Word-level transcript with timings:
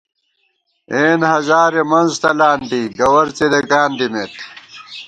اېن 0.93 1.19
ہزارےڅابَکانہ 1.31 1.89
منز 1.91 2.11
تلان 2.21 2.59
دی 2.69 2.81
گوَر 2.97 3.27
څېدېکان 3.37 3.89
دِمېت 3.97 4.33